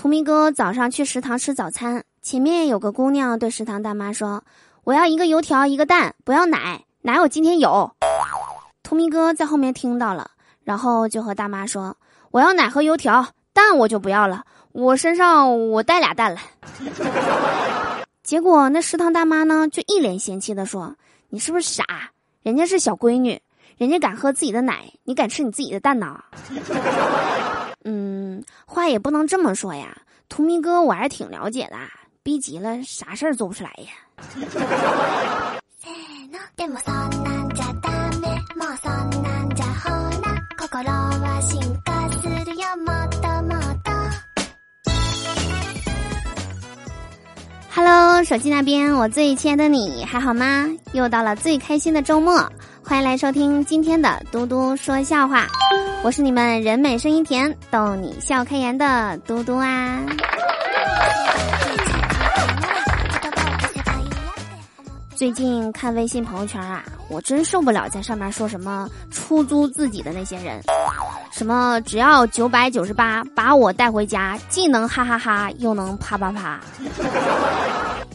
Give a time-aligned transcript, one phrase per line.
[0.00, 4.42] 图明哥早上去食堂吃早餐，前面有个姑娘对食堂大妈说
[4.82, 7.92] ：“我要一个油条，一个蛋，不要奶，奶我今天有。”
[8.82, 10.30] 图明哥在后面听到了，
[10.64, 11.94] 然后就和大妈说
[12.32, 14.42] ：“我要奶和油条，蛋我就不要了，
[14.72, 16.40] 我身上我带俩蛋了。
[18.24, 20.96] ”结果那食堂大妈呢，就一脸嫌弃的说
[21.28, 21.84] ：“你是不是傻？
[22.42, 23.38] 人家是小闺女，
[23.76, 26.18] 人家敢喝自己的奶，你敢吃你自己的蛋呢？”
[27.82, 28.19] 嗯，
[28.66, 29.96] 话也不能这么说呀。
[30.28, 31.76] 图迷哥我还是挺了解的，
[32.22, 33.90] 逼急了啥事儿做不出来呀。
[47.72, 50.66] Hello，手机那边，我最亲爱的你还好吗？
[50.92, 52.36] 又到了最开心的周末，
[52.84, 55.46] 欢迎来收听今天的嘟嘟说笑话。
[56.02, 60.00] 我是你们人美声音甜、逗你笑开颜的嘟嘟啊。
[65.14, 70.62] 最近看微信朋友圈啊，我真受不了在上面说什么出租自己的那些人，
[71.30, 76.58] 什么只要九百九十八把我带回家，既能哈哈哈又能啪啪啪。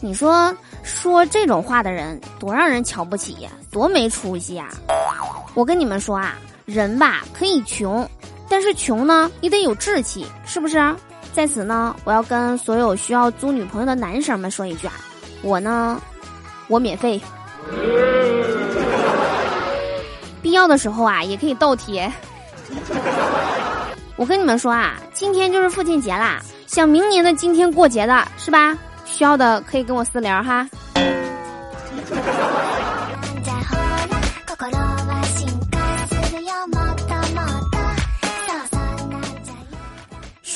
[0.00, 4.70] 你说说这种话的人多让人瞧不起呀，多没出息呀！
[5.54, 6.34] 我跟你们说啊，
[6.66, 8.06] 人吧可以穷，
[8.50, 10.94] 但是穷呢你得有志气，是不是？
[11.32, 14.92] 在此呢，我要跟所有需要租女朋友的男生们说一句啊，
[15.42, 15.98] 我呢。
[16.68, 17.20] 我免费，
[20.42, 22.12] 必要的时候啊，也可以倒贴。
[24.18, 28.76] 我跟你们说啊，今天就是父亲节啦，想明年的今天过节的是吧？
[29.04, 30.68] 需要的可以跟我私聊哈。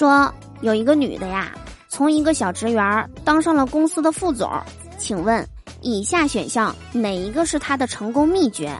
[0.01, 1.53] 说有一个女的呀，
[1.91, 4.51] 从一个小职员当上了公司的副总，
[4.97, 5.47] 请问？
[5.83, 8.75] 以下选项哪一个是她的成功秘诀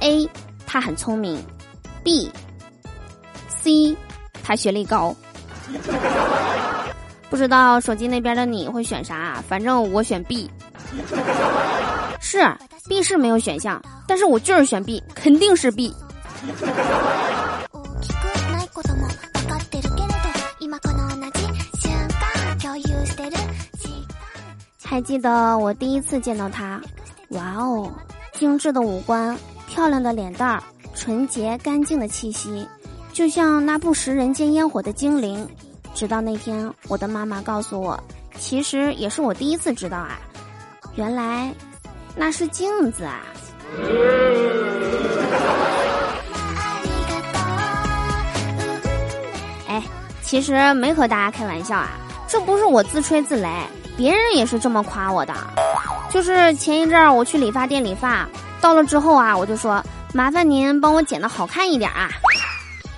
[0.00, 0.28] ？A，
[0.66, 1.42] 她很聪明
[2.04, 3.96] ；B，C，
[4.42, 5.16] 他学历高。
[7.30, 9.42] 不知道手机那边的你会选啥？
[9.48, 10.50] 反正我选 B。
[12.20, 12.46] 是
[12.86, 15.94] B 是没有选项，但是我就是选 B，肯定是 B。
[24.98, 26.80] 还记得我第一次见到他，
[27.28, 27.88] 哇哦，
[28.32, 29.38] 精致的五官，
[29.68, 32.66] 漂亮的脸蛋儿，纯洁干净的气息，
[33.12, 35.48] 就像那不食人间烟火的精灵。
[35.94, 37.96] 直到那天，我的妈妈告诉我，
[38.40, 40.18] 其实也是我第一次知道啊，
[40.96, 41.54] 原来
[42.16, 43.22] 那是镜子啊。
[49.68, 49.80] 哎，
[50.22, 51.90] 其实没和大家开玩笑啊，
[52.26, 53.48] 这不是我自吹自擂。
[53.98, 55.34] 别人也是这么夸我的，
[56.08, 58.28] 就是前一阵儿我去理发店理发，
[58.60, 62.08] 到了之后啊，我就说麻烦您帮我剪的好看一点啊。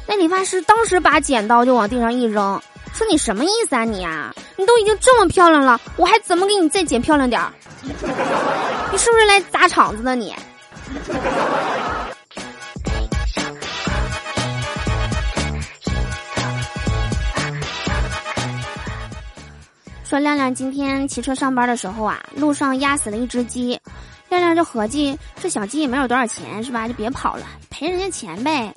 [0.07, 2.61] 那理发师当时把剪刀就往地上一扔，
[2.93, 4.31] 说你什么意思啊你啊？
[4.57, 7.51] 你都已经这么漂亮了，我还怎么给你再剪漂亮点儿？
[7.83, 10.35] 你是不是来砸场子的你？
[20.11, 23.81] 说亮亮今天骑车上班的时候啊，路上压死了一只鸡，
[24.29, 26.89] 亮亮就合计这小鸡也没有多少钱是吧？
[26.89, 28.75] 就别跑了，赔人家钱呗。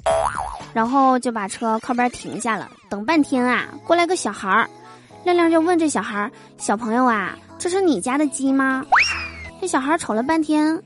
[0.75, 4.69] 然后就把车靠边停下了，等半天啊，过来个小孩儿，
[5.23, 8.85] 亮亮就问这小孩儿：“小朋友啊，这是你家的鸡吗？”
[9.59, 10.79] 这小孩瞅了半天，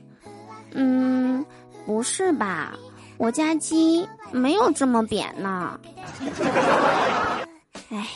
[0.72, 1.44] 嗯，
[1.84, 2.72] 不是吧？
[3.18, 5.78] 我家鸡没有这么扁呢。
[7.92, 8.08] 哎。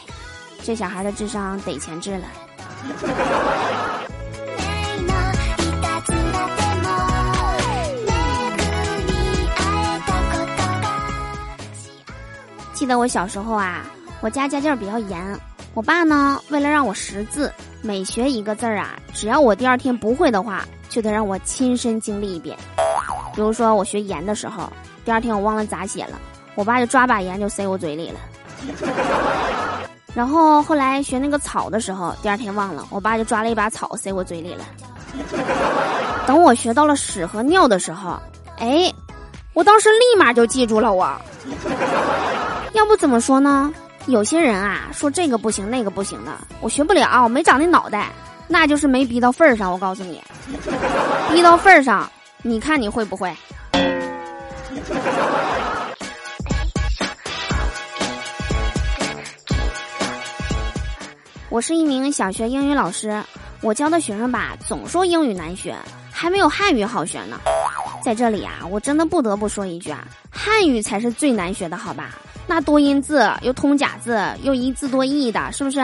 [0.64, 2.24] 这小孩的智商得前置了。
[12.72, 13.84] 记得我小时候啊，
[14.20, 15.38] 我家家教比较严，
[15.74, 22.56] 我爸呢为了让我识字，每学一个字儿啊，只要我第二天不会的话，就得让我亲身经历一遍。
[23.34, 24.72] 比如说我学盐的时候，
[25.04, 26.18] 第二天我忘了咋写了，
[26.54, 28.20] 我爸就抓把盐就塞我嘴里了。
[30.14, 34.64] 然后后来学那个草的时候，第二天忘了，我爸就抓了一把草塞我嘴里了。
[36.26, 38.18] 等我学到了屎和尿的时候，
[38.58, 38.92] 哎，
[39.54, 40.92] 我当时立马就记住了。
[40.92, 41.06] 我，
[42.72, 43.72] 要不怎么说呢？
[44.06, 48.10] 有些人啊，说这个不行那个不行的，我学不了，没长那脑袋，
[48.48, 49.70] 那就是没逼到份儿上。
[49.70, 50.20] 我告诉你，
[51.30, 52.10] 逼到份儿上，
[52.42, 53.32] 你看你会不会？
[61.52, 63.22] 我是一名小学英语老师，
[63.60, 65.76] 我教的学生吧，总说英语难学，
[66.10, 67.38] 还没有汉语好学呢。
[68.02, 72.12] 在这里啊，我真的不得不说一句啊，汉语才是最难学的，好吧？
[72.46, 75.78] 那多音字又通假字又一字多义的，是不是？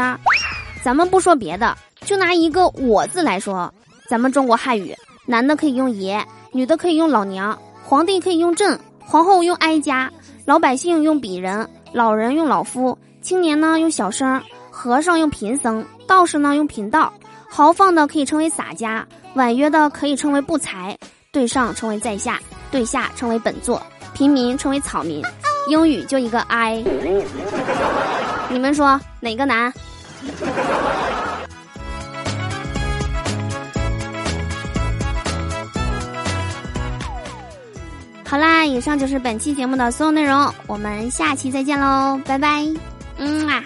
[0.83, 3.71] 咱们不说别的，就拿一个“我”字来说，
[4.09, 10.11] 咱们中国汉语，男的可以用爷，女的可以用老娘，皇帝可以用朕，皇后用哀家，
[10.47, 14.43] 老百姓用鄙人，老人用老夫，青年呢用小生。
[14.81, 17.13] 和尚用贫僧，道士呢用贫道，
[17.51, 19.05] 豪放的可以称为洒家，
[19.35, 20.97] 婉约的可以称为不才，
[21.33, 22.39] 对上称为在下，
[22.71, 23.83] 对下称为本座，
[24.15, 25.21] 平民称为草民。
[25.67, 26.85] 英语就一个 I，
[28.49, 29.73] 你们说哪个难？
[38.25, 42.65] 好啦，以上就是本期节目的所有内容，我们下期再见喽，拜拜，
[43.17, 43.65] 嗯啊。